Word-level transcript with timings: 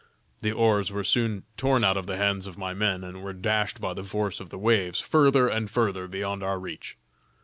The 0.41 0.51
oars 0.51 0.91
were 0.91 1.03
soon 1.03 1.43
torn 1.57 1.83
out 1.83 1.95
of 1.95 2.07
the 2.07 2.17
hands 2.17 2.47
of 2.47 2.57
my 2.57 2.73
men, 2.73 3.03
and 3.03 3.21
were 3.21 3.33
dashed 3.33 3.79
by 3.79 3.93
the 3.93 4.03
force 4.03 4.39
of 4.39 4.49
the 4.49 4.57
waves 4.57 4.99
further 4.99 5.47
and 5.47 5.69
further 5.69 6.07
beyond 6.07 6.41
our 6.41 6.57
reach. 6.57 6.97